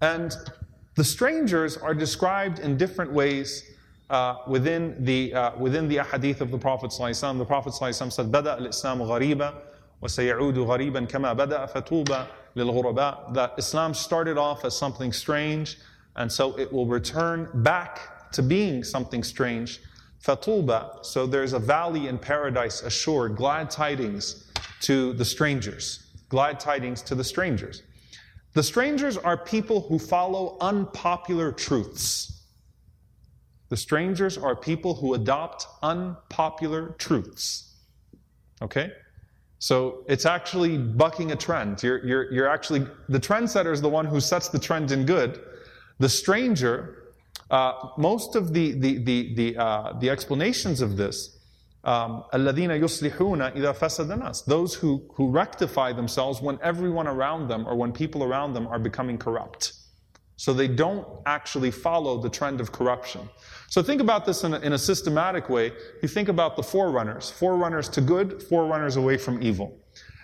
[0.00, 0.34] And
[0.96, 3.62] the strangers are described in different ways
[4.09, 7.37] uh, within the uh, within the ahadith of the Prophet ﷺ.
[7.37, 9.55] The Prophet ﷺ said, "Bada al-Islam ghariba,
[10.01, 15.77] وسيعود غريبا كما بدأ فطوبى للغرباء." That Islam started off as something strange,
[16.15, 19.79] and so it will return back to being something strange.
[20.23, 25.99] Fatuba, so there's a valley in paradise assured, glad tidings to the strangers.
[26.29, 27.83] Glad tidings to the strangers.
[28.53, 32.36] The strangers are people who follow unpopular truths.
[33.69, 37.73] The strangers are people who adopt unpopular truths.
[38.61, 38.91] Okay?
[39.59, 41.81] So it's actually bucking a trend.
[41.81, 45.39] You're, you're, you're actually, the trendsetter is the one who sets the trend in good.
[45.99, 47.03] The stranger
[47.49, 51.37] uh, most of the, the, the, the, uh, the explanations of this,
[51.83, 57.67] um, الَّذِينَ يُصْلِحُونَ إِذَا فَسَدَ النَّاسِ Those who, who rectify themselves when everyone around them
[57.67, 59.73] or when people around them are becoming corrupt.
[60.38, 63.28] So they don't actually follow the trend of corruption.
[63.66, 65.72] So think about this in a, in a systematic way.
[66.00, 69.76] You think about the forerunners, forerunners to good, forerunners away from evil.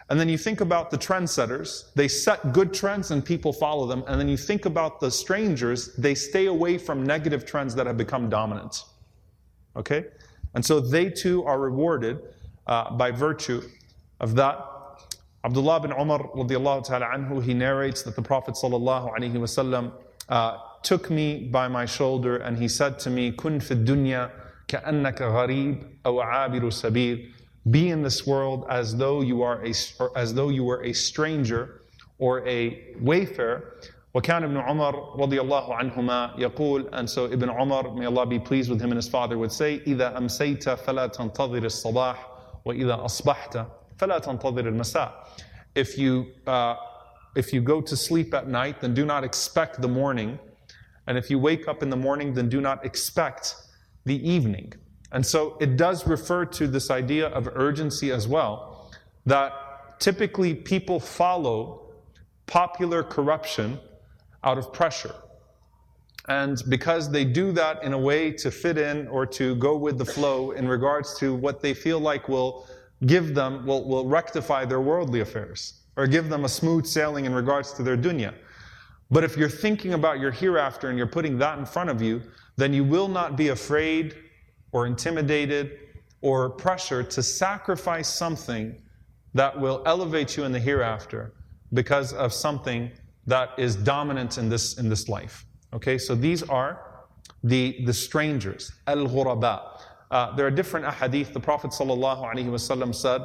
[0.08, 1.92] And then you think about the trendsetters.
[1.94, 4.04] They set good trends and people follow them.
[4.06, 5.96] And then you think about the strangers.
[5.96, 8.84] They stay away from negative trends that have become dominant.
[9.74, 10.04] Okay?
[10.54, 12.20] And so they too are rewarded
[12.68, 13.62] uh, by virtue
[14.20, 14.64] of that.
[15.42, 19.92] Abdullah bin Umar radiallahu ta'ala anhu, he narrates that the Prophet sallallahu alaihi wasallam
[20.29, 24.29] uh, took me by my shoulder and he said to me, Kun fi dunya
[24.69, 27.31] كأنك غريب أو عابر سبيل
[27.69, 29.73] be in this world as though you are a,
[30.15, 31.81] as though you were a stranger
[32.19, 33.73] or a wayfarer.
[34.15, 38.69] وكان ابن عمر رضي الله عنهما يقول and so Ibn Umar may Allah be pleased
[38.69, 42.27] with him and his father would say إذا أمسيت فلا تنتظر الصباح
[42.65, 43.65] وإذا أصبحت
[43.97, 45.27] فلا تنتظر المساء
[45.75, 46.75] if you uh,
[47.34, 50.38] if you go to sleep at night then do not expect the morning.
[51.06, 53.56] And if you wake up in the morning then do not expect
[54.04, 54.72] the evening.
[55.12, 58.90] And so it does refer to this idea of urgency as well,
[59.26, 61.92] that typically people follow
[62.46, 63.78] popular corruption
[64.42, 65.14] out of pressure.
[66.26, 69.98] And because they do that in a way to fit in or to go with
[69.98, 72.66] the flow in regards to what they feel like will
[73.06, 77.34] give them, will, will rectify their worldly affairs or give them a smooth sailing in
[77.34, 78.34] regards to their dunya.
[79.10, 82.22] But if you're thinking about your hereafter and you're putting that in front of you,
[82.56, 84.16] then you will not be afraid
[84.72, 85.78] or intimidated
[86.20, 88.80] or pressured to sacrifice something
[89.34, 91.34] that will elevate you in the hereafter
[91.72, 92.90] because of something
[93.26, 95.44] that is dominant in this, in this life.
[95.72, 97.04] Okay, so these are
[97.42, 99.80] the, the strangers, al-ghuraba.
[100.10, 101.32] Uh, there are different ahadith.
[101.32, 103.22] The Prophet ﷺ said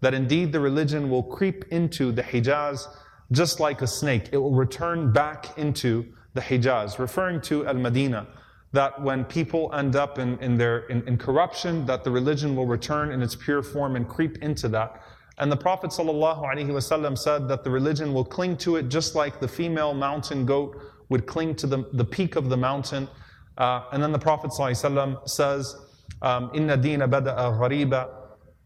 [0.00, 2.86] that indeed the religion will creep into the Hijaz
[3.32, 4.28] just like a snake.
[4.32, 8.26] It will return back into the Hijaz, referring to Al-Madinah
[8.72, 12.66] that when people end up in, in their in, in, corruption, that the religion will
[12.66, 15.00] return in its pure form and creep into that.
[15.38, 19.46] And the Prophet ﷺ said that the religion will cling to it just like the
[19.46, 20.76] female mountain goat
[21.08, 23.08] would cling to the, the peak of the mountain.
[23.58, 25.76] Uh, and then the Prophet ﷺ says,
[26.22, 28.08] إن الدين بدأ غريبا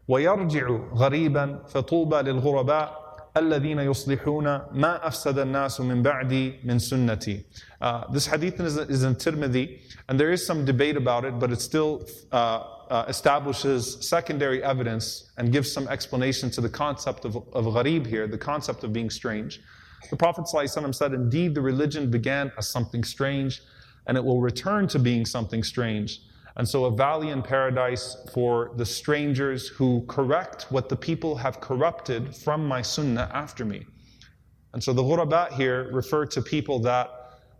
[0.07, 7.43] ويرجع غريبا فطوبى للغرباء الذين يصلحون ما أفسد الناس من بعدي من سنتي.
[7.81, 11.51] Uh, this hadith is, is in Tirmidhi, and there is some debate about it, but
[11.51, 17.35] it still uh, uh, establishes secondary evidence and gives some explanation to the concept of,
[17.53, 19.61] of gharib here, the concept of being strange.
[20.09, 23.61] The Prophet ﷺ said, Indeed, the religion began as something strange,
[24.07, 26.21] and it will return to being something strange.
[26.56, 31.60] And so, a valley in paradise for the strangers who correct what the people have
[31.60, 33.84] corrupted from my sunnah after me.
[34.72, 37.10] And so, the ghurabat here refer to people that,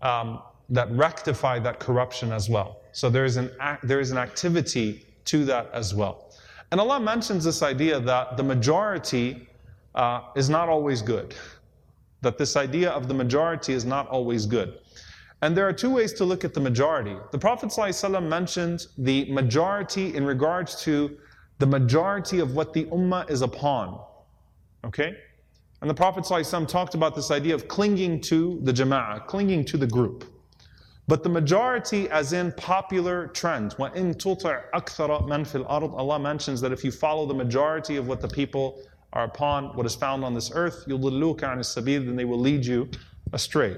[0.00, 2.83] um, that rectify that corruption as well.
[2.92, 6.33] So, there is, an act, there is an activity to that as well.
[6.70, 9.48] And Allah mentions this idea that the majority
[9.94, 11.35] uh, is not always good.
[12.20, 14.78] That this idea of the majority is not always good.
[15.43, 17.15] And there are two ways to look at the majority.
[17.32, 21.17] The Prophet ﷺ mentioned the majority in regards to
[21.60, 24.02] the majority of what the ummah is upon.
[24.84, 25.13] Okay?
[25.82, 29.78] And the Prophet ﷺ talked about this idea of clinging to the jama'ah, clinging to
[29.78, 30.25] the group.
[31.08, 36.62] But the majority, as in popular trend, وَإِن تُطِعْ أَكْثَرَ مَنْ فِي الْأَرْضِ Allah mentions
[36.62, 40.23] that if you follow the majority of what the people are upon, what is found
[40.23, 42.89] on this earth, يُضِلُّكَ عَنِ السَّبِيلِ then they will lead you
[43.34, 43.75] astray.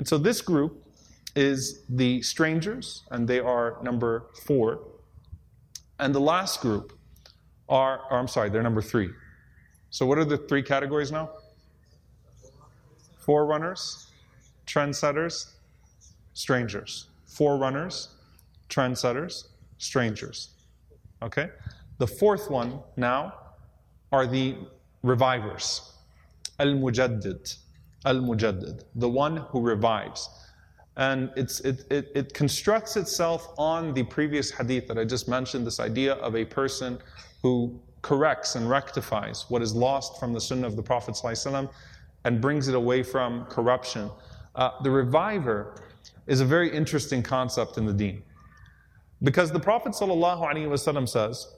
[0.00, 0.82] And so this group
[1.36, 4.80] is the strangers, and they are number four.
[5.98, 6.98] And the last group
[7.68, 9.10] are, or I'm sorry, they're number three.
[9.90, 11.28] So what are the three categories now?
[13.18, 14.10] Forerunners,
[14.66, 15.50] trendsetters,
[16.32, 17.08] strangers.
[17.26, 18.08] Forerunners,
[18.70, 20.54] trendsetters, strangers.
[21.20, 21.50] Okay?
[21.98, 23.34] The fourth one now
[24.12, 24.56] are the
[25.02, 25.92] revivers.
[26.58, 27.58] Al-Mujaddid.
[28.04, 28.84] Al-Mujaddid.
[28.96, 30.28] The one who revives.
[30.96, 35.80] And it, it, it constructs itself on the previous hadith that I just mentioned, this
[35.80, 36.98] idea of a person
[37.42, 41.16] who corrects and rectifies what is lost from the sunnah of the Prophet
[42.24, 44.10] and brings it away from corruption.
[44.54, 45.74] Uh, the reviver
[46.26, 48.22] is a very interesting concept in the deen.
[49.22, 51.54] Because the Prophet ﷺ says,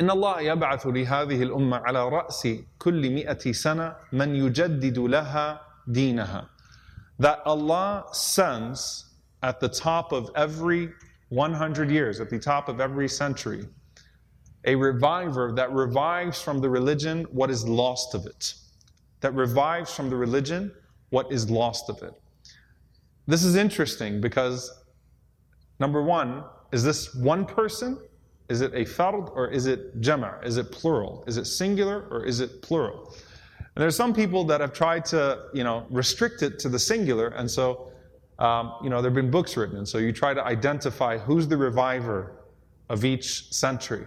[0.00, 6.48] إن الله يبعث لهذه الأمة على رأس كل مئة سنة من يجدد لها دينها.
[7.18, 9.06] That Allah sends
[9.42, 10.90] at the top of every
[11.30, 13.66] 100 years, at the top of every century,
[14.66, 18.54] a reviver that revives from the religion what is lost of it.
[19.20, 20.72] That revives from the religion
[21.10, 22.12] what is lost of it.
[23.26, 24.70] This is interesting because,
[25.80, 27.98] number one, is this one person?
[28.51, 30.37] is it a fard or is it jama'?
[30.43, 31.23] Is it plural?
[31.25, 33.15] Is it singular or is it plural?
[33.57, 37.29] And there's some people that have tried to, you know, restrict it to the singular,
[37.29, 37.91] and so,
[38.39, 41.47] um, you know, there have been books written, and so you try to identify who's
[41.47, 42.19] the reviver
[42.89, 44.05] of each century.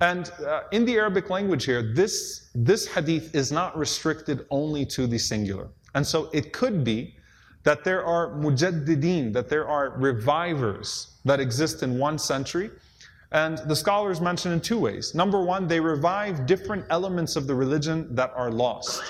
[0.00, 5.08] And uh, in the Arabic language here, this, this hadith is not restricted only to
[5.08, 5.70] the singular.
[5.96, 7.16] And so it could be
[7.64, 12.70] that there are mujaddideen, that there are revivers that exist in one century.
[13.32, 15.14] And the scholars mention in two ways.
[15.14, 19.02] Number one, they revive different elements of the religion that are lost.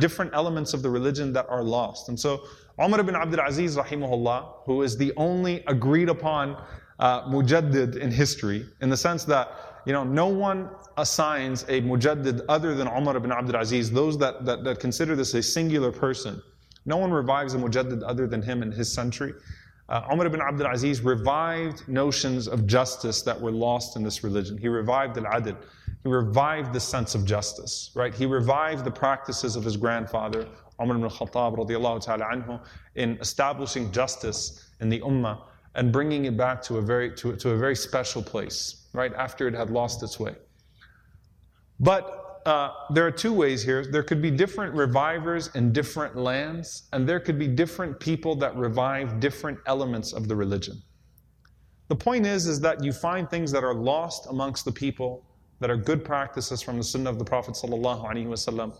[0.00, 2.08] Different elements of the religion that are lost.
[2.08, 2.44] And so
[2.82, 6.62] Umar ibn Abdul Aziz, rahimahullah, who is the only agreed upon
[6.98, 9.48] uh, mujaddid in history, in the sense that
[9.86, 14.44] you know, no one assigns a mujaddid other than Umar ibn Abdul Aziz, those that,
[14.44, 16.42] that, that consider this a singular person.
[16.86, 19.34] No one revives a mujaddid other than him in his century.
[19.88, 24.56] Uh, Umar ibn Abdul Aziz revived notions of justice that were lost in this religion.
[24.56, 25.56] He revived al-adl.
[26.02, 28.14] He revived the sense of justice, right?
[28.14, 30.48] He revived the practices of his grandfather,
[30.80, 32.60] Umar ibn radiallahu ta'ala anhu,
[32.94, 35.42] in establishing justice in the ummah
[35.74, 39.48] and bringing it back to a very, to, to a very special place right after
[39.48, 40.34] it had lost its way.
[41.80, 43.84] But uh, there are two ways here.
[43.84, 48.54] There could be different revivers in different lands, and there could be different people that
[48.56, 50.82] revive different elements of the religion.
[51.88, 55.24] The point is, is that you find things that are lost amongst the people
[55.60, 58.76] that are good practices from the Sunnah of the Prophet sallallahu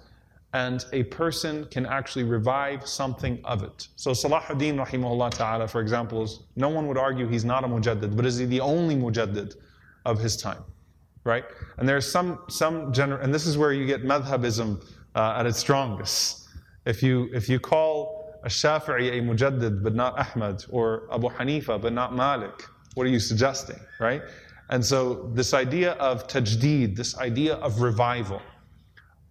[0.52, 3.88] and a person can actually revive something of it.
[3.96, 8.14] So Salahuddin rahimahullah ta'ala, for example, is, no one would argue he's not a mujaddid,
[8.14, 9.56] but is he the only mujaddid?
[10.04, 10.62] of his time,
[11.24, 11.44] right?
[11.78, 14.84] And there's some, some gener- and this is where you get madhabism
[15.14, 16.48] uh, at its strongest.
[16.86, 21.80] If you, if you call a Shafi'i a mujaddid but not Ahmad, or Abu Hanifa
[21.80, 24.22] but not Malik, what are you suggesting, right?
[24.70, 28.40] And so this idea of tajdeed, this idea of revival,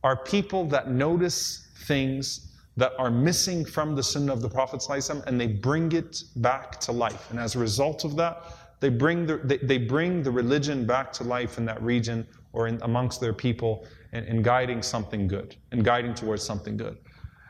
[0.03, 4.83] are people that notice things that are missing from the sunnah of the Prophet
[5.27, 7.29] and they bring it back to life.
[7.29, 8.43] And as a result of that,
[8.83, 12.67] they bring the, they, they bring the religion back to life in that region or
[12.67, 16.97] in, amongst their people and, in guiding something good, and guiding towards something good.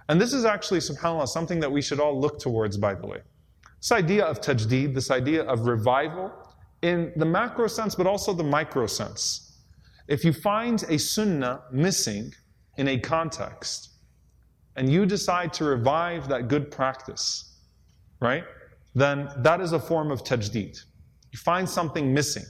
[0.09, 3.17] And this is actually, subhanAllah, something that we should all look towards, by the way.
[3.79, 6.31] This idea of tajdeed, this idea of revival,
[6.83, 9.57] in the macro sense, but also the micro sense.
[10.07, 12.31] If you find a sunnah missing
[12.77, 13.89] in a context,
[14.75, 17.57] and you decide to revive that good practice,
[18.19, 18.43] right?
[18.93, 20.77] Then that is a form of tajdeed.
[21.33, 22.45] You find something missing.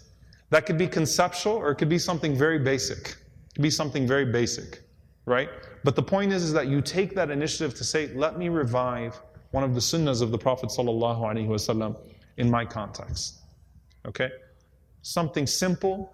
[0.49, 2.97] That could be conceptual or it could be something very basic.
[2.97, 4.81] It could be something very basic,
[5.25, 5.49] right?
[5.83, 9.19] But the point is, is that you take that initiative to say, let me revive
[9.51, 10.69] one of the sunnahs of the Prophet
[12.37, 13.39] in my context.
[14.05, 14.29] Okay?
[15.01, 16.13] Something simple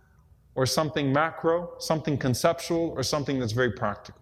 [0.56, 4.22] or something macro, something conceptual or something that's very practical.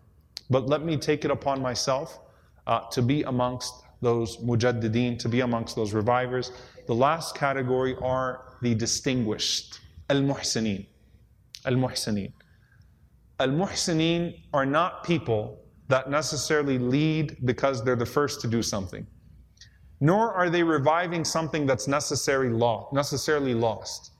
[0.49, 2.19] But let me take it upon myself
[2.65, 6.51] uh, to be amongst those mujaddideen, to be amongst those revivers.
[6.87, 9.79] The last category are the distinguished,
[10.09, 10.87] al-muhsineen.
[11.65, 12.31] Al-muhsineen.
[13.39, 15.59] Al-muhsineen are not people
[15.89, 19.05] that necessarily lead because they're the first to do something.
[19.99, 24.11] Nor are they reviving something that's necessary law, necessarily lost.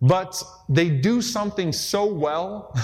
[0.00, 2.74] But they do something so well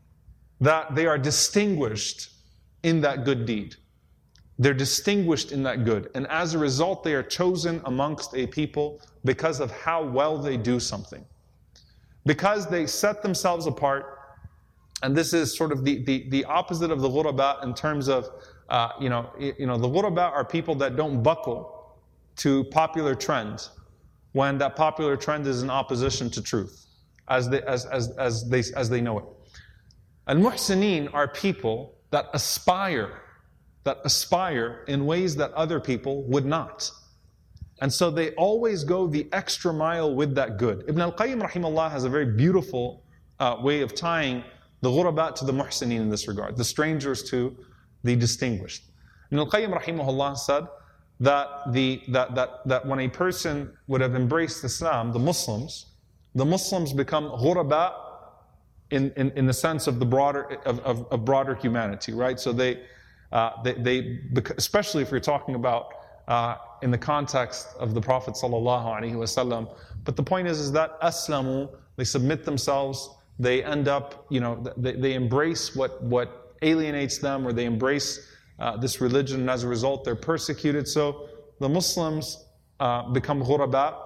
[0.60, 2.30] that they are distinguished
[2.82, 3.76] in that good deed.
[4.58, 6.10] They're distinguished in that good.
[6.14, 10.56] And as a result, they are chosen amongst a people because of how well they
[10.56, 11.24] do something.
[12.26, 14.18] Because they set themselves apart.
[15.02, 18.28] And this is sort of the, the, the opposite of the ghuraba in terms of,
[18.68, 21.96] uh, you, know, you know, the ghuraba are people that don't buckle
[22.36, 23.70] to popular trends
[24.32, 26.86] when that popular trend is in opposition to truth,
[27.28, 29.24] as they, as, as, as they, as they know it.
[30.26, 33.22] And muhsineen are people that aspire
[33.84, 36.90] that aspire in ways that other people would not.
[37.80, 40.84] And so they always go the extra mile with that good.
[40.88, 43.04] Ibn al-Qayyim rahimahullah has a very beautiful
[43.38, 44.42] uh, way of tying
[44.80, 47.56] the ghurabat to the muhsineen in this regard, the strangers to
[48.04, 48.82] the distinguished.
[49.30, 50.66] Ibn al-Qayyim rahimahullah said
[51.20, 55.86] that, the, that, that, that when a person would have embraced Islam, the Muslims,
[56.34, 57.92] the Muslims become ghurabat
[58.90, 62.40] in, in, in the sense of the broader, of, of, of broader humanity, right?
[62.40, 62.82] So they,
[63.32, 64.20] uh, they, they,
[64.56, 65.88] especially if you're talking about
[66.28, 71.70] uh, in the context of the Prophet sallallahu But the point is, is that aslamu,
[71.96, 77.46] they submit themselves, they end up, you know, they, they embrace what, what alienates them,
[77.46, 80.88] or they embrace uh, this religion, and as a result, they're persecuted.
[80.88, 81.28] So
[81.60, 82.44] the Muslims
[82.80, 83.96] uh, become ghuraba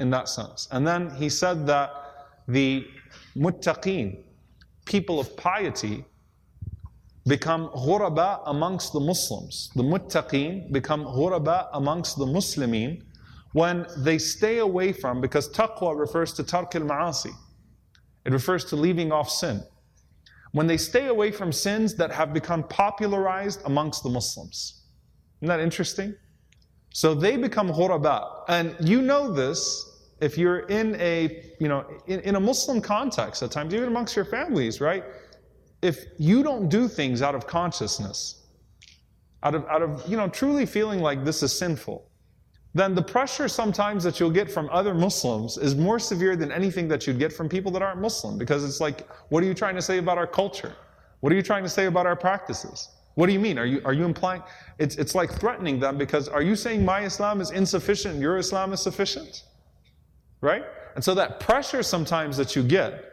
[0.00, 0.68] in that sense.
[0.70, 1.90] And then he said that
[2.48, 2.86] the
[3.36, 4.22] muttaqeen,
[4.86, 6.04] people of piety,
[7.30, 9.70] become ghuraba amongst the Muslims.
[9.76, 13.04] The muttaqeen become ghuraba amongst the Muslimin
[13.52, 17.32] when they stay away from, because taqwa refers to tark al ma'asi.
[18.26, 19.62] It refers to leaving off sin.
[20.52, 24.58] When they stay away from sins that have become popularized amongst the Muslims.
[25.40, 26.16] Isn't that interesting?
[26.92, 28.42] So they become ghuraba.
[28.48, 29.60] And you know this
[30.20, 34.16] if you're in a, you know, in, in a Muslim context at times, even amongst
[34.16, 35.04] your families, right?
[35.82, 38.46] If you don't do things out of consciousness,
[39.42, 42.06] out of, out of, you know, truly feeling like this is sinful,
[42.74, 46.86] then the pressure sometimes that you'll get from other Muslims is more severe than anything
[46.88, 48.38] that you'd get from people that aren't Muslim.
[48.38, 50.76] Because it's like, what are you trying to say about our culture?
[51.20, 52.88] What are you trying to say about our practices?
[53.14, 53.58] What do you mean?
[53.58, 54.42] Are you, are you implying?
[54.78, 58.72] It's, it's like threatening them because are you saying my Islam is insufficient your Islam
[58.72, 59.44] is sufficient?
[60.40, 60.64] Right?
[60.94, 63.04] And so that pressure sometimes that you get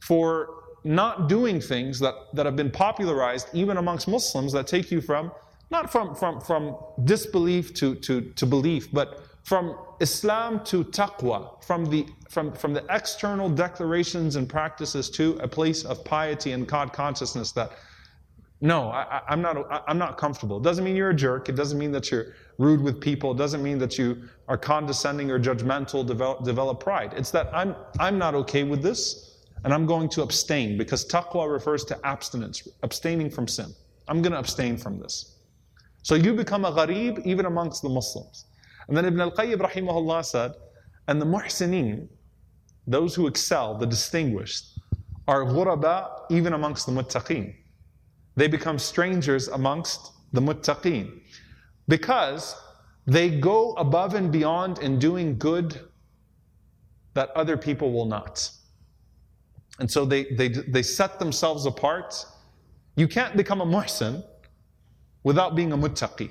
[0.00, 5.00] for not doing things that, that have been popularized even amongst Muslims that take you
[5.00, 5.30] from,
[5.70, 11.86] not from, from, from disbelief to, to, to belief, but from Islam to taqwa, from
[11.86, 16.92] the, from, from the external declarations and practices to a place of piety and God
[16.92, 17.72] consciousness that,
[18.60, 20.58] no, I, am not, I, I'm not comfortable.
[20.58, 21.48] It doesn't mean you're a jerk.
[21.48, 23.32] It doesn't mean that you're rude with people.
[23.32, 27.14] It doesn't mean that you are condescending or judgmental, develop, develop pride.
[27.16, 29.29] It's that I'm, I'm not okay with this
[29.64, 33.74] and I'm going to abstain because taqwa refers to abstinence, abstaining from sin.
[34.08, 35.36] I'm going to abstain from this.
[36.02, 38.46] So you become a gharib even amongst the Muslims.
[38.88, 40.52] And then Ibn al-Qayyim rahimahullah said,
[41.08, 42.08] and the muhsineen,
[42.86, 44.78] those who excel, the distinguished,
[45.28, 47.54] are ghuraba even amongst the muttaqeen.
[48.36, 51.20] They become strangers amongst the muttaqeen
[51.88, 52.56] because
[53.06, 55.80] they go above and beyond in doing good
[57.14, 58.50] that other people will not.
[59.80, 62.24] And so they, they, they set themselves apart.
[62.96, 64.22] You can't become a muhsin
[65.24, 66.30] without being a muttaqi.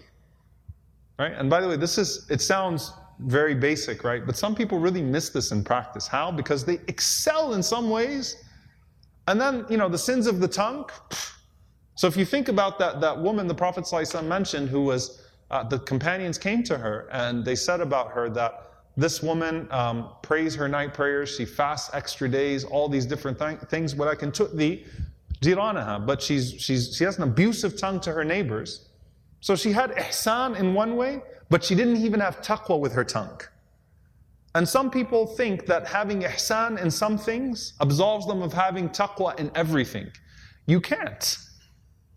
[1.17, 1.33] Right?
[1.33, 4.25] And by the way, this is, it sounds very basic, right?
[4.25, 6.07] But some people really miss this in practice.
[6.07, 6.31] How?
[6.31, 8.37] Because they excel in some ways.
[9.27, 10.89] And then, you know, the sins of the tongue.
[11.95, 15.21] So if you think about that, that woman the Prophet ﷺ mentioned who was,
[15.51, 18.68] uh, the companions came to her and they said about her that
[18.99, 23.59] this woman um, prays her night prayers, she fasts extra days, all these different th-
[23.69, 23.95] things.
[23.95, 24.83] What I can the
[25.41, 28.89] jiranaha, but she's, she's, she has an abusive tongue to her neighbors.
[29.39, 33.05] So she had ihsan in one way, but she didn't even have taqwa with her
[33.05, 33.39] tongue.
[34.53, 39.39] And some people think that having ihsan in some things absolves them of having taqwa
[39.39, 40.11] in everything.
[40.65, 41.37] You can't.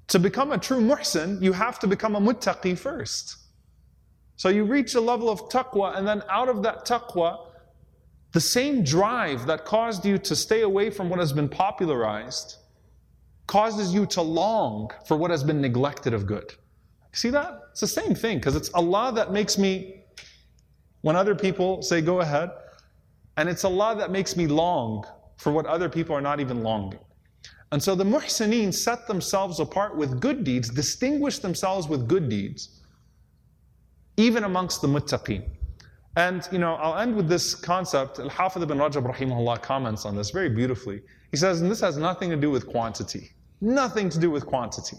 [0.08, 3.36] To become a true muhsin, you have to become a muttaqi first.
[4.36, 7.46] So you reach a level of taqwa, and then out of that taqwa,
[8.32, 12.56] the same drive that caused you to stay away from what has been popularized
[13.46, 16.54] causes you to long for what has been neglected of good.
[17.12, 17.60] See that?
[17.72, 20.04] It's the same thing because it's Allah that makes me,
[21.02, 22.50] when other people say go ahead,
[23.36, 25.04] and it's Allah that makes me long
[25.36, 27.00] for what other people are not even longing.
[27.72, 32.81] And so the muhsineen set themselves apart with good deeds, distinguished themselves with good deeds,
[34.17, 35.49] even amongst the muttaqeen.
[36.15, 38.19] And you know, I'll end with this concept.
[38.19, 41.01] Al-Hafidh ibn Rajab rahimahullah comments on this very beautifully.
[41.31, 43.31] He says, and this has nothing to do with quantity.
[43.61, 44.97] Nothing to do with quantity.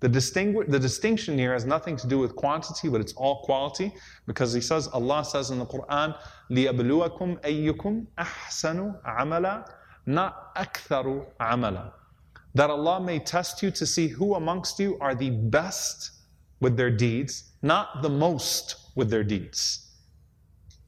[0.00, 3.94] The, distingu- the distinction here has nothing to do with quantity, but it's all quality,
[4.26, 6.18] because he says, Allah says in the Quran,
[6.50, 9.64] لِيَبْلُوَكُمْ أَيُّكُمْ أَحْسَنُ عَمَلًا
[10.06, 11.92] not أَكْثَرُ عَمَلًا
[12.54, 16.10] That Allah may test you to see who amongst you are the best
[16.60, 19.91] with their deeds, not the most with their deeds.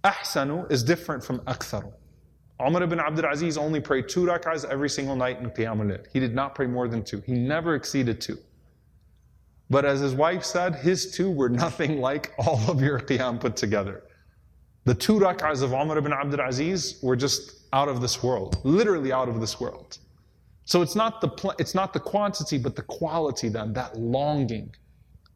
[0.03, 1.91] Ahsanu is different from aktharu.
[2.65, 6.35] Umar ibn Abdul Aziz only prayed two rak'ahs every single night in Qiyamul He did
[6.35, 7.21] not pray more than two.
[7.21, 8.37] He never exceeded two.
[9.69, 13.55] But as his wife said, his two were nothing like all of your Qiyam put
[13.55, 14.03] together.
[14.85, 19.11] The two rak'ahs of Umar ibn Abdul Aziz were just out of this world, literally
[19.11, 19.97] out of this world.
[20.65, 23.49] So it's not the pl- it's not the quantity, but the quality.
[23.49, 24.75] Then that longing,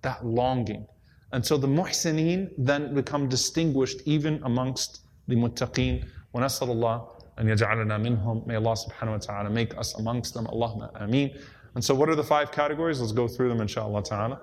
[0.02, 0.88] that longing.
[1.33, 6.07] And so the muhsineen then become distinguished even amongst the muttaqeen.
[6.35, 7.09] ونسأل الله
[7.39, 8.47] أن يجعلنا منهم.
[8.47, 10.47] May Allah subhanahu wa ta'ala make us amongst them.
[10.47, 11.39] Allahumma ameen.
[11.75, 13.01] And so what are the five categories?
[13.01, 14.41] Let's go through them inshallah ta'ala.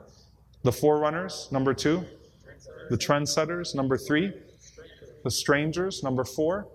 [0.64, 2.06] The forerunners, number two.
[2.90, 4.32] The trendsetters, number three.
[5.24, 6.68] The strangers, number four.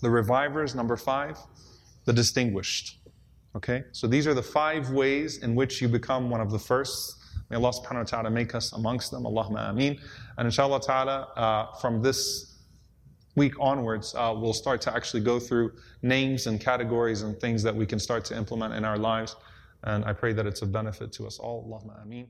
[0.00, 1.38] The revivers, number five.
[2.06, 2.98] The distinguished.
[3.54, 3.84] Okay?
[3.92, 7.15] So these are the five ways in which you become one of the first
[7.49, 9.23] May Allah subhanahu wa ta'ala make us amongst them.
[9.23, 9.99] Allahumma ameen.
[10.37, 12.55] And inshallah ta'ala, uh, from this
[13.35, 15.71] week onwards, uh, we'll start to actually go through
[16.01, 19.35] names and categories and things that we can start to implement in our lives.
[19.83, 21.63] And I pray that it's of benefit to us all.
[21.67, 22.27] Allahumma ameen.